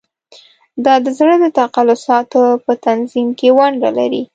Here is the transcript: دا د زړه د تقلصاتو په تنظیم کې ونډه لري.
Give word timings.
دا 0.85 0.95
د 1.05 1.07
زړه 1.17 1.35
د 1.43 1.45
تقلصاتو 1.59 2.41
په 2.65 2.71
تنظیم 2.85 3.27
کې 3.39 3.49
ونډه 3.57 3.89
لري. 3.97 4.23